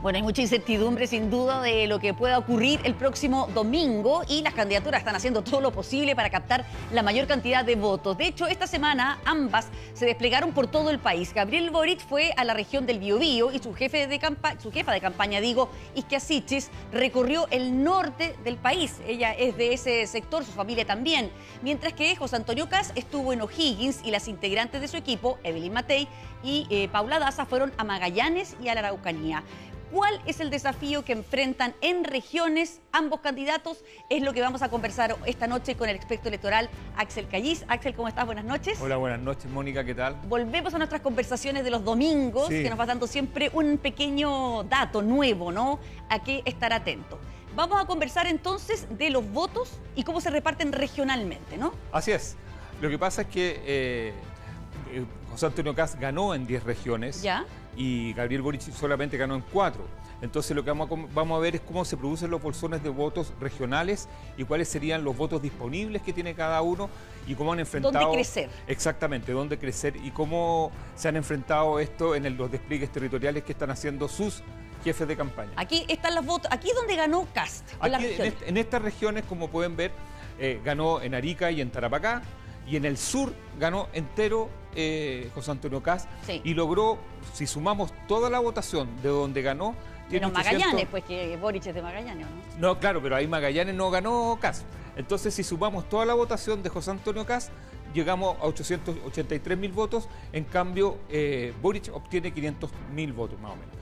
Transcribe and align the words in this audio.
Bueno, 0.00 0.18
hay 0.18 0.22
mucha 0.22 0.42
incertidumbre 0.42 1.08
sin 1.08 1.28
duda 1.28 1.60
de 1.60 1.88
lo 1.88 1.98
que 1.98 2.14
pueda 2.14 2.38
ocurrir 2.38 2.78
el 2.84 2.94
próximo 2.94 3.48
domingo 3.52 4.22
y 4.28 4.42
las 4.42 4.54
candidaturas 4.54 5.00
están 5.00 5.16
haciendo 5.16 5.42
todo 5.42 5.60
lo 5.60 5.72
posible 5.72 6.14
para 6.14 6.30
captar 6.30 6.64
la 6.92 7.02
mayor 7.02 7.26
cantidad 7.26 7.64
de 7.64 7.74
votos. 7.74 8.16
De 8.16 8.28
hecho, 8.28 8.46
esta 8.46 8.68
semana 8.68 9.18
ambas 9.24 9.66
se 9.94 10.06
desplegaron 10.06 10.52
por 10.52 10.68
todo 10.68 10.90
el 10.90 11.00
país. 11.00 11.34
Gabriel 11.34 11.70
Boric 11.70 11.98
fue 11.98 12.32
a 12.36 12.44
la 12.44 12.54
región 12.54 12.86
del 12.86 13.00
Biobío 13.00 13.50
y 13.50 13.58
su, 13.58 13.74
jefe 13.74 14.06
de 14.06 14.20
su 14.62 14.70
jefa 14.70 14.92
de 14.92 15.00
campaña, 15.00 15.40
digo, 15.40 15.68
Isquia 15.96 16.20
recorrió 16.92 17.48
el 17.50 17.82
norte 17.82 18.36
del 18.44 18.56
país. 18.56 19.00
Ella 19.04 19.32
es 19.32 19.56
de 19.56 19.72
ese 19.72 20.06
sector, 20.06 20.44
su 20.44 20.52
familia 20.52 20.84
también. 20.84 21.28
Mientras 21.60 21.92
que 21.92 22.14
José 22.14 22.36
Antonio 22.36 22.68
Cas 22.68 22.92
estuvo 22.94 23.32
en 23.32 23.42
O'Higgins 23.42 24.02
y 24.04 24.12
las 24.12 24.28
integrantes 24.28 24.80
de 24.80 24.86
su 24.86 24.96
equipo, 24.96 25.40
Evelyn 25.42 25.72
Matei 25.72 26.06
y 26.44 26.68
eh, 26.70 26.88
Paula 26.88 27.18
Daza, 27.18 27.46
fueron 27.46 27.72
a 27.78 27.84
Magallanes 27.84 28.56
y 28.62 28.68
a 28.68 28.74
la 28.74 28.80
Araucanía. 28.80 29.42
¿Cuál 29.90 30.20
es 30.26 30.40
el 30.40 30.50
desafío 30.50 31.02
que 31.02 31.12
enfrentan 31.12 31.74
en 31.80 32.04
regiones 32.04 32.80
ambos 32.92 33.20
candidatos? 33.20 33.82
Es 34.10 34.22
lo 34.22 34.34
que 34.34 34.42
vamos 34.42 34.60
a 34.60 34.68
conversar 34.68 35.16
esta 35.24 35.46
noche 35.46 35.76
con 35.76 35.88
el 35.88 35.96
experto 35.96 36.28
electoral 36.28 36.68
Axel 36.96 37.26
Callis. 37.26 37.64
Axel, 37.68 37.94
¿cómo 37.94 38.06
estás? 38.06 38.26
Buenas 38.26 38.44
noches. 38.44 38.78
Hola, 38.82 38.96
buenas 38.96 39.20
noches, 39.20 39.50
Mónica, 39.50 39.84
¿qué 39.84 39.94
tal? 39.94 40.16
Volvemos 40.28 40.74
a 40.74 40.78
nuestras 40.78 41.00
conversaciones 41.00 41.64
de 41.64 41.70
los 41.70 41.84
domingos, 41.84 42.50
que 42.50 42.68
nos 42.68 42.78
va 42.78 42.84
dando 42.84 43.06
siempre 43.06 43.50
un 43.54 43.78
pequeño 43.78 44.64
dato 44.64 45.00
nuevo, 45.00 45.52
¿no? 45.52 45.78
A 46.10 46.22
qué 46.22 46.42
estar 46.44 46.70
atento. 46.74 47.18
Vamos 47.56 47.80
a 47.80 47.86
conversar 47.86 48.26
entonces 48.26 48.86
de 48.90 49.08
los 49.08 49.30
votos 49.32 49.80
y 49.96 50.04
cómo 50.04 50.20
se 50.20 50.28
reparten 50.28 50.72
regionalmente, 50.72 51.56
¿no? 51.56 51.72
Así 51.92 52.12
es. 52.12 52.36
Lo 52.82 52.90
que 52.90 52.98
pasa 52.98 53.22
es 53.22 53.28
que 53.28 53.62
eh, 53.64 54.12
eh, 54.92 55.04
José 55.30 55.46
Antonio 55.46 55.74
Caz 55.74 55.98
ganó 55.98 56.34
en 56.34 56.46
10 56.46 56.64
regiones. 56.64 57.22
¿Ya? 57.22 57.44
y 57.78 58.12
Gabriel 58.12 58.42
Boric 58.42 58.60
solamente 58.60 59.16
ganó 59.16 59.36
en 59.36 59.42
cuatro. 59.52 59.86
Entonces 60.20 60.54
lo 60.54 60.64
que 60.64 60.72
vamos 60.72 60.90
a, 61.16 61.38
ver 61.38 61.54
es 61.54 61.60
cómo 61.60 61.84
se 61.84 61.96
producen 61.96 62.28
los 62.28 62.42
bolsones 62.42 62.82
de 62.82 62.88
votos 62.88 63.32
regionales 63.40 64.08
y 64.36 64.42
cuáles 64.42 64.68
serían 64.68 65.04
los 65.04 65.16
votos 65.16 65.40
disponibles 65.40 66.02
que 66.02 66.12
tiene 66.12 66.34
cada 66.34 66.60
uno 66.60 66.90
y 67.28 67.36
cómo 67.36 67.52
han 67.52 67.60
enfrentado... 67.60 67.92
¿Dónde 67.92 68.16
crecer? 68.16 68.50
Exactamente, 68.66 69.30
dónde 69.30 69.58
crecer 69.58 69.94
y 70.02 70.10
cómo 70.10 70.72
se 70.96 71.06
han 71.06 71.14
enfrentado 71.14 71.78
esto 71.78 72.16
en 72.16 72.36
los 72.36 72.50
despliegues 72.50 72.90
territoriales 72.90 73.44
que 73.44 73.52
están 73.52 73.70
haciendo 73.70 74.08
sus 74.08 74.42
jefes 74.82 75.06
de 75.06 75.16
campaña. 75.16 75.52
Aquí 75.54 75.84
están 75.86 76.16
los 76.16 76.26
votos, 76.26 76.50
aquí 76.50 76.70
es 76.70 76.74
donde 76.74 76.96
ganó 76.96 77.28
Cast. 77.32 77.70
En, 77.80 78.56
estas 78.56 78.82
regiones, 78.82 79.22
como 79.24 79.50
pueden 79.50 79.76
ver, 79.76 79.92
eh, 80.40 80.60
ganó 80.64 81.00
en 81.00 81.14
Arica 81.14 81.52
y 81.52 81.60
en 81.60 81.70
Tarapacá, 81.70 82.22
y 82.70 82.76
en 82.76 82.84
el 82.84 82.96
sur 82.96 83.32
ganó 83.58 83.88
entero 83.92 84.48
eh, 84.74 85.30
José 85.34 85.50
Antonio 85.50 85.82
Caz 85.82 86.06
y 86.44 86.54
logró, 86.54 86.98
si 87.32 87.46
sumamos 87.46 87.92
toda 88.06 88.30
la 88.30 88.38
votación 88.38 88.88
de 89.02 89.08
donde 89.08 89.42
ganó... 89.42 89.74
Tiene 90.08 90.28
Magallanes, 90.28 90.86
pues 90.90 91.04
que 91.04 91.36
Boric 91.36 91.66
es 91.66 91.74
de 91.74 91.82
Magallanes, 91.82 92.26
¿no? 92.26 92.58
No, 92.58 92.80
claro, 92.80 93.02
pero 93.02 93.16
ahí 93.16 93.26
Magallanes 93.26 93.74
no 93.74 93.90
ganó 93.90 94.38
Caz. 94.40 94.64
Entonces, 94.96 95.34
si 95.34 95.44
sumamos 95.44 95.88
toda 95.88 96.06
la 96.06 96.14
votación 96.14 96.62
de 96.62 96.70
José 96.70 96.92
Antonio 96.92 97.26
Caz, 97.26 97.50
llegamos 97.92 98.36
a 98.40 98.46
883 98.46 99.58
mil 99.58 99.72
votos, 99.72 100.08
en 100.32 100.44
cambio 100.44 100.98
eh, 101.10 101.52
Boric 101.60 101.90
obtiene 101.94 102.32
500 102.32 102.70
mil 102.94 103.12
votos 103.12 103.38
más 103.40 103.52
o 103.52 103.56
menos. 103.56 103.74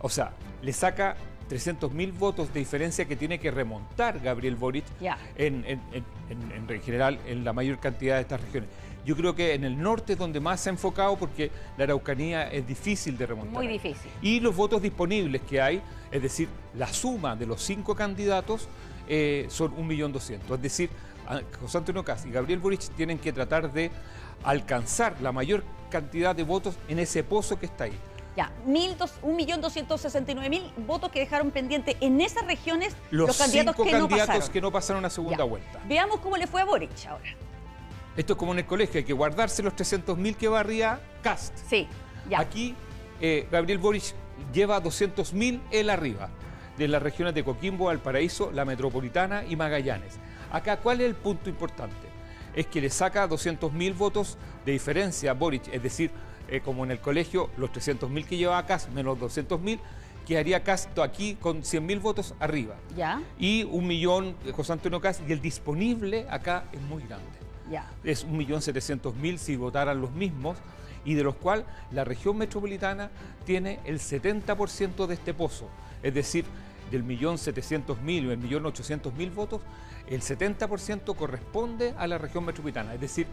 O 0.00 0.08
sea, 0.08 0.32
le 0.62 0.72
saca 0.72 1.16
300.000 1.48 2.12
votos 2.18 2.52
de 2.52 2.60
diferencia 2.60 3.04
que 3.04 3.16
tiene 3.16 3.38
que 3.38 3.50
remontar 3.50 4.20
Gabriel 4.20 4.56
Boric 4.56 4.84
en, 5.36 5.64
en, 5.64 6.82
general 6.82 7.18
en 7.26 7.44
la 7.44 7.52
mayor 7.52 7.78
cantidad 7.78 8.16
de 8.16 8.22
estas 8.22 8.40
regiones. 8.40 8.70
Yo 9.04 9.16
creo 9.16 9.36
que 9.36 9.54
en 9.54 9.62
el 9.62 9.80
norte 9.80 10.14
es 10.14 10.18
donde 10.18 10.40
más 10.40 10.60
se 10.60 10.68
ha 10.68 10.72
enfocado 10.72 11.16
porque 11.16 11.52
la 11.78 11.84
Araucanía 11.84 12.50
es 12.50 12.66
difícil 12.66 13.16
de 13.16 13.26
remontar. 13.26 13.54
Muy 13.54 13.68
difícil. 13.68 14.10
Y 14.20 14.40
los 14.40 14.56
votos 14.56 14.82
disponibles 14.82 15.42
que 15.42 15.60
hay, 15.60 15.80
es 16.10 16.20
decir, 16.20 16.48
la 16.74 16.88
suma 16.88 17.36
de 17.36 17.46
los 17.46 17.62
cinco 17.62 17.94
candidatos 17.94 18.68
eh, 19.08 19.46
son 19.48 19.76
1.200.000. 19.76 20.54
Es 20.54 20.62
decir, 20.62 20.90
José 21.60 21.78
Antonio 21.78 22.04
Caz 22.04 22.26
y 22.26 22.30
Gabriel 22.30 22.58
Boric 22.58 22.80
tienen 22.96 23.18
que 23.18 23.32
tratar 23.32 23.72
de 23.72 23.92
alcanzar 24.42 25.20
la 25.20 25.30
mayor 25.32 25.62
cantidad 25.90 26.34
de 26.34 26.42
votos 26.42 26.76
en 26.88 26.98
ese 26.98 27.22
pozo 27.22 27.58
que 27.58 27.66
está 27.66 27.84
ahí. 27.84 27.98
Ya, 28.36 28.52
1.269.000 28.66 30.86
votos 30.86 31.10
que 31.10 31.20
dejaron 31.20 31.50
pendiente 31.50 31.96
en 32.00 32.20
esas 32.20 32.46
regiones 32.46 32.94
los, 33.10 33.38
candidatos, 33.38 33.74
que, 33.74 33.92
no 33.92 34.08
pasaron. 34.08 34.48
que 34.48 34.60
no 34.60 34.70
pasaron 34.70 35.04
a 35.06 35.10
segunda 35.10 35.44
vuelta. 35.44 35.80
Veamos 35.88 36.20
cómo 36.20 36.36
le 36.36 36.46
fue 36.46 36.60
a 36.60 36.66
Boric 36.66 36.90
ahora. 37.08 37.34
Esto 38.14 38.34
es 38.34 38.38
como 38.38 38.52
en 38.52 38.58
el 38.58 38.66
colegio, 38.66 38.98
hay 38.98 39.04
que 39.04 39.14
guardarse 39.14 39.62
los 39.62 39.72
300.000 39.74 40.36
que 40.36 40.48
barría 40.48 41.00
Cast. 41.22 41.56
Sí, 41.68 41.88
ya. 42.28 42.40
Aquí 42.40 42.74
eh, 43.20 43.48
Gabriel 43.50 43.78
Boric 43.78 44.14
lleva 44.52 44.82
200.000 44.82 45.60
él 45.70 45.90
arriba, 45.90 46.28
de 46.76 46.88
las 46.88 47.02
regiones 47.02 47.34
de 47.34 47.42
Coquimbo, 47.42 47.86
Valparaíso, 47.86 48.50
la 48.52 48.64
Metropolitana 48.64 49.44
y 49.44 49.56
Magallanes. 49.56 50.18
Acá, 50.52 50.78
¿cuál 50.78 51.00
es 51.00 51.06
el 51.06 51.14
punto 51.14 51.48
importante? 51.48 52.06
Es 52.54 52.66
que 52.66 52.80
le 52.80 52.90
saca 52.90 53.28
200.000 53.28 53.96
votos 53.96 54.38
de 54.64 54.72
diferencia 54.72 55.30
a 55.30 55.34
Boric, 55.34 55.68
es 55.72 55.82
decir, 55.82 56.10
eh, 56.48 56.60
como 56.60 56.84
en 56.84 56.90
el 56.90 57.00
colegio, 57.00 57.50
los 57.56 57.70
300.000 57.70 58.24
que 58.26 58.36
llevaba 58.36 58.64
CAS 58.66 58.88
menos 58.90 59.18
200.000, 59.18 59.78
quedaría 60.26 60.62
CAS 60.62 60.88
aquí 61.02 61.34
con 61.36 61.62
100.000 61.62 62.00
votos 62.00 62.34
arriba. 62.40 62.76
Ya. 62.96 63.22
Y 63.38 63.64
un 63.64 63.86
millón 63.86 64.36
de 64.44 64.52
José 64.52 64.72
Antonio 64.72 65.00
CAS, 65.00 65.22
y 65.26 65.32
el 65.32 65.40
disponible 65.40 66.26
acá 66.30 66.64
es 66.72 66.80
muy 66.82 67.02
grande. 67.02 67.26
Ya. 67.70 67.90
Es 68.04 68.26
1.700.000 68.26 69.36
si 69.38 69.56
votaran 69.56 70.00
los 70.00 70.12
mismos, 70.12 70.56
y 71.04 71.14
de 71.14 71.22
los 71.22 71.36
cuales 71.36 71.64
la 71.92 72.04
región 72.04 72.36
metropolitana 72.36 73.10
tiene 73.44 73.78
el 73.84 74.00
70% 74.00 75.06
de 75.06 75.14
este 75.14 75.32
pozo. 75.32 75.68
Es 76.02 76.12
decir, 76.12 76.44
del 76.90 77.02
millón 77.02 77.38
setecientos 77.38 78.00
mil 78.00 78.28
o 78.28 78.32
el 78.32 78.38
millón 78.38 78.66
ochocientos 78.66 79.14
mil 79.14 79.30
votos, 79.30 79.62
el 80.08 80.20
70% 80.20 81.16
corresponde 81.16 81.94
a 81.96 82.06
la 82.06 82.18
región 82.18 82.44
metropolitana. 82.44 82.94
Es 82.94 83.00
decir, 83.00 83.26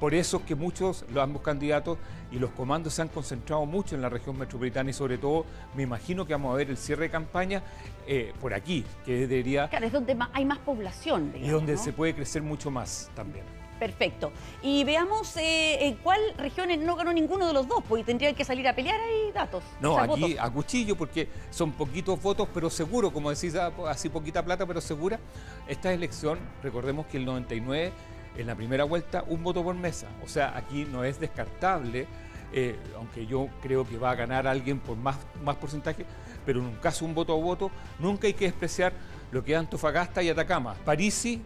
por 0.00 0.14
eso 0.14 0.38
es 0.38 0.42
que 0.44 0.54
muchos, 0.54 1.04
los 1.12 1.22
ambos 1.22 1.42
candidatos 1.42 1.98
y 2.32 2.38
los 2.38 2.50
comandos 2.50 2.94
se 2.94 3.02
han 3.02 3.08
concentrado 3.08 3.66
mucho 3.66 3.94
en 3.94 4.02
la 4.02 4.08
región 4.08 4.38
metropolitana 4.38 4.88
y 4.88 4.92
sobre 4.94 5.18
todo 5.18 5.44
me 5.76 5.82
imagino 5.82 6.26
que 6.26 6.32
vamos 6.32 6.54
a 6.54 6.56
ver 6.56 6.70
el 6.70 6.78
cierre 6.78 7.04
de 7.04 7.10
campaña 7.10 7.62
eh, 8.06 8.32
por 8.40 8.54
aquí, 8.54 8.84
que 9.04 9.26
debería... 9.26 9.68
Claro, 9.68 9.86
es 9.86 9.92
donde 9.92 10.16
hay 10.32 10.44
más 10.46 10.58
población. 10.58 11.32
y 11.36 11.48
donde 11.48 11.76
se 11.76 11.92
puede 11.92 12.14
crecer 12.14 12.42
mucho 12.42 12.70
más 12.70 13.10
también. 13.14 13.44
Perfecto. 13.78 14.30
Y 14.62 14.84
veamos 14.84 15.36
eh, 15.38 15.86
en 15.86 15.94
cuál 15.96 16.20
regiones 16.36 16.78
no 16.78 16.96
ganó 16.96 17.14
ninguno 17.14 17.46
de 17.46 17.54
los 17.54 17.66
dos, 17.66 17.82
porque 17.88 18.04
tendrían 18.04 18.34
que 18.34 18.44
salir 18.44 18.68
a 18.68 18.74
pelear 18.74 19.00
ahí 19.00 19.32
datos. 19.32 19.64
No, 19.80 19.98
aquí 19.98 20.36
a 20.38 20.50
cuchillo, 20.50 20.96
porque 20.96 21.28
son 21.50 21.72
poquitos 21.72 22.20
votos, 22.22 22.46
pero 22.52 22.68
seguro, 22.68 23.10
como 23.10 23.30
decís, 23.30 23.54
así 23.88 24.10
poquita 24.10 24.44
plata, 24.44 24.66
pero 24.66 24.82
segura. 24.82 25.18
Esta 25.66 25.92
elección, 25.94 26.38
recordemos 26.62 27.06
que 27.06 27.16
el 27.16 27.24
99 27.24 27.90
en 28.36 28.46
la 28.46 28.54
primera 28.54 28.84
vuelta 28.84 29.24
un 29.26 29.42
voto 29.42 29.62
por 29.62 29.74
mesa. 29.74 30.08
O 30.24 30.28
sea, 30.28 30.56
aquí 30.56 30.86
no 30.90 31.04
es 31.04 31.20
descartable, 31.20 32.06
eh, 32.52 32.76
aunque 32.96 33.26
yo 33.26 33.48
creo 33.62 33.86
que 33.86 33.96
va 33.96 34.10
a 34.10 34.14
ganar 34.14 34.46
alguien 34.46 34.78
por 34.78 34.96
más, 34.96 35.16
más 35.44 35.56
porcentaje, 35.56 36.04
pero 36.44 36.60
en 36.60 36.66
un 36.66 36.76
caso 36.76 37.04
un 37.04 37.14
voto 37.14 37.32
a 37.32 37.36
voto, 37.36 37.70
nunca 37.98 38.26
hay 38.26 38.34
que 38.34 38.46
despreciar 38.46 38.92
lo 39.30 39.44
que 39.44 39.52
es 39.52 39.58
Antofagasta 39.58 40.22
y 40.22 40.28
Atacama, 40.28 40.74
Parisi 40.84 41.42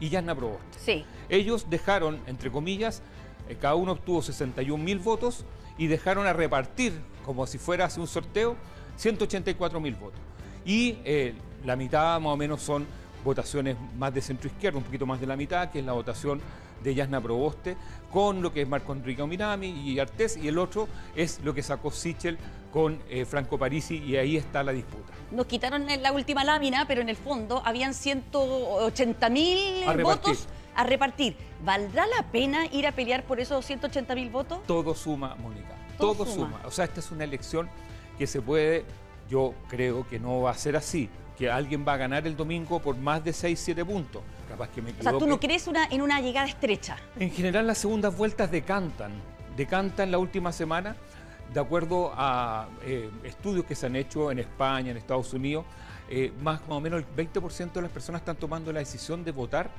y 0.00 0.08
Yasna 0.08 0.34
Proboste. 0.34 0.78
Sí. 0.78 1.04
Ellos 1.28 1.68
dejaron, 1.68 2.20
entre 2.26 2.50
comillas, 2.50 3.02
eh, 3.48 3.56
cada 3.60 3.74
uno 3.74 3.92
obtuvo 3.92 4.22
61 4.22 4.82
mil 4.82 4.98
votos 4.98 5.44
y 5.76 5.86
dejaron 5.86 6.26
a 6.26 6.32
repartir, 6.32 6.92
como 7.24 7.46
si 7.46 7.58
fuera 7.58 7.88
un 7.96 8.06
sorteo, 8.06 8.56
184 8.96 9.80
mil 9.80 9.94
votos. 9.94 10.20
Y 10.64 10.98
eh, 11.04 11.34
la 11.64 11.76
mitad 11.76 12.20
más 12.20 12.32
o 12.32 12.36
menos 12.36 12.62
son 12.62 12.86
votaciones 13.24 13.76
más 13.96 14.14
de 14.14 14.20
centro 14.20 14.48
izquierda, 14.48 14.78
un 14.78 14.84
poquito 14.84 15.06
más 15.06 15.20
de 15.20 15.26
la 15.26 15.36
mitad, 15.36 15.70
que 15.70 15.80
es 15.80 15.84
la 15.84 15.92
votación 15.92 16.40
de 16.82 16.94
Yasna 16.94 17.20
Proboste, 17.20 17.76
con 18.12 18.42
lo 18.42 18.52
que 18.52 18.62
es 18.62 18.68
Marco 18.68 18.92
Enrique 18.92 19.22
Ominami 19.22 19.68
y 19.68 19.98
Artés, 19.98 20.36
y 20.36 20.46
el 20.48 20.58
otro 20.58 20.86
es 21.16 21.40
lo 21.42 21.54
que 21.54 21.62
sacó 21.62 21.90
Sichel 21.90 22.38
con 22.72 23.00
eh, 23.08 23.24
Franco 23.24 23.58
Parisi, 23.58 23.96
y 23.96 24.16
ahí 24.16 24.36
está 24.36 24.62
la 24.62 24.72
disputa. 24.72 25.12
Nos 25.30 25.46
quitaron 25.46 25.86
la 26.00 26.12
última 26.12 26.44
lámina, 26.44 26.86
pero 26.86 27.00
en 27.00 27.08
el 27.08 27.16
fondo 27.16 27.62
habían 27.64 27.94
180 27.94 29.30
mil 29.30 30.02
votos 30.02 30.46
a 30.76 30.84
repartir. 30.84 31.36
¿Valdrá 31.64 32.06
la 32.06 32.30
pena 32.30 32.66
ir 32.66 32.86
a 32.86 32.92
pelear 32.92 33.24
por 33.24 33.40
esos 33.40 33.64
180 33.64 34.14
mil 34.14 34.28
votos? 34.28 34.58
Todo 34.66 34.94
suma, 34.94 35.34
Mónica. 35.36 35.74
Todo, 35.96 36.26
suma. 36.26 36.60
O 36.64 36.70
sea, 36.70 36.84
esta 36.84 37.00
es 37.00 37.10
una 37.12 37.24
elección 37.24 37.70
que 38.18 38.26
se 38.26 38.42
puede, 38.42 38.84
yo 39.30 39.54
creo 39.68 40.06
que 40.06 40.18
no 40.18 40.42
va 40.42 40.50
a 40.50 40.54
ser 40.54 40.76
así 40.76 41.08
que 41.36 41.50
alguien 41.50 41.84
va 41.86 41.94
a 41.94 41.96
ganar 41.96 42.26
el 42.26 42.36
domingo 42.36 42.80
por 42.80 42.96
más 42.96 43.24
de 43.24 43.32
6, 43.32 43.58
7 43.58 43.84
puntos. 43.84 44.22
Capaz 44.48 44.68
que 44.68 44.82
me 44.82 44.92
O 44.92 45.02
sea, 45.02 45.18
¿tú 45.18 45.26
no 45.26 45.40
crees 45.40 45.66
una, 45.66 45.86
en 45.86 46.02
una 46.02 46.20
llegada 46.20 46.46
estrecha? 46.46 46.96
En 47.18 47.30
general 47.30 47.66
las 47.66 47.78
segundas 47.78 48.16
vueltas 48.16 48.50
decantan, 48.50 49.12
decantan 49.56 50.10
la 50.10 50.18
última 50.18 50.52
semana, 50.52 50.96
de 51.52 51.60
acuerdo 51.60 52.12
a 52.14 52.68
eh, 52.82 53.10
estudios 53.24 53.64
que 53.64 53.74
se 53.74 53.86
han 53.86 53.96
hecho 53.96 54.30
en 54.30 54.38
España, 54.38 54.90
en 54.90 54.96
Estados 54.96 55.32
Unidos, 55.32 55.64
eh, 56.08 56.32
más, 56.42 56.60
o 56.68 56.80
menos 56.80 57.02
el 57.02 57.32
20% 57.32 57.72
de 57.72 57.82
las 57.82 57.90
personas 57.90 58.20
están 58.20 58.36
tomando 58.36 58.72
la 58.72 58.80
decisión 58.80 59.24
de 59.24 59.32
votar 59.32 59.70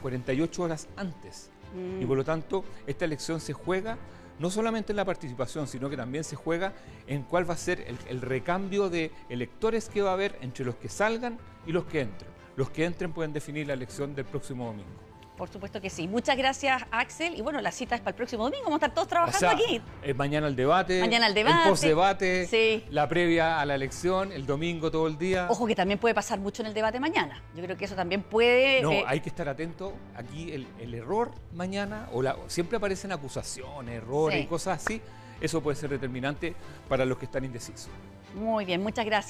48 0.00 0.62
horas 0.62 0.88
antes. 0.96 1.50
Y 1.98 2.04
por 2.04 2.18
lo 2.18 2.24
tanto, 2.24 2.64
esta 2.86 3.06
elección 3.06 3.40
se 3.40 3.54
juega 3.54 3.96
no 4.38 4.50
solamente 4.50 4.92
en 4.92 4.96
la 4.96 5.04
participación, 5.04 5.66
sino 5.66 5.88
que 5.90 5.96
también 5.96 6.24
se 6.24 6.36
juega 6.36 6.72
en 7.06 7.22
cuál 7.22 7.48
va 7.48 7.54
a 7.54 7.58
ser 7.58 7.84
el, 8.08 8.20
recambio 8.20 8.88
de 8.88 9.10
electores 9.28 9.88
que 9.88 10.02
va 10.02 10.10
a 10.10 10.14
haber 10.14 10.38
entre 10.40 10.64
los 10.64 10.76
que 10.76 10.88
salgan 10.88 11.38
y 11.66 11.72
los 11.72 11.84
que 11.84 12.00
entren. 12.00 12.30
Los 12.56 12.70
que 12.70 12.84
entren 12.84 13.12
pueden 13.12 13.32
definir 13.32 13.66
la 13.66 13.74
elección 13.74 14.14
del 14.14 14.24
próximo 14.24 14.66
domingo. 14.66 15.11
Por 15.42 15.50
supuesto 15.50 15.80
que 15.80 15.90
sí. 15.90 16.06
Muchas 16.06 16.36
gracias, 16.36 16.84
Axel. 16.92 17.36
Y 17.36 17.42
bueno, 17.42 17.60
la 17.60 17.72
cita 17.72 17.96
es 17.96 18.00
para 18.00 18.10
el 18.10 18.14
próximo 18.14 18.44
domingo. 18.44 18.62
Vamos 18.66 18.80
a 18.80 18.86
estar 18.86 18.94
todos 18.94 19.08
trabajando 19.08 19.48
aquí. 19.48 19.82
Es 20.00 20.14
mañana 20.14 20.46
el 20.46 20.54
debate. 20.54 21.00
Mañana 21.00 21.26
el 21.26 21.34
debate. 21.34 21.64
El 21.64 21.68
post-debate. 21.68 22.46
Sí. 22.46 22.84
La 22.90 23.08
previa 23.08 23.58
a 23.58 23.66
la 23.66 23.74
elección, 23.74 24.30
el 24.30 24.46
domingo 24.46 24.92
todo 24.92 25.08
el 25.08 25.18
día. 25.18 25.48
Ojo 25.50 25.66
que 25.66 25.74
también 25.74 25.98
puede 25.98 26.14
pasar 26.14 26.38
mucho 26.38 26.62
en 26.62 26.68
el 26.68 26.74
debate 26.74 27.00
mañana. 27.00 27.42
Yo 27.56 27.64
creo 27.64 27.76
que 27.76 27.86
eso 27.86 27.96
también 27.96 28.22
puede. 28.22 28.82
No, 28.82 28.92
eh, 28.92 29.04
hay 29.04 29.18
que 29.18 29.30
estar 29.30 29.48
atento. 29.48 29.94
Aquí 30.14 30.52
el, 30.52 30.94
error 30.94 31.32
mañana, 31.52 32.08
o 32.12 32.22
la, 32.22 32.36
siempre 32.46 32.76
aparecen 32.76 33.10
acusaciones, 33.10 33.96
errores 33.96 34.44
y 34.44 34.46
cosas 34.46 34.80
así. 34.80 35.02
Eso 35.40 35.60
puede 35.60 35.74
ser 35.74 35.90
determinante 35.90 36.54
para 36.88 37.04
los 37.04 37.18
que 37.18 37.24
están 37.24 37.44
indecisos. 37.44 37.90
Muy 38.34 38.64
bien, 38.64 38.80
muchas 38.80 39.04
gracias. 39.04 39.20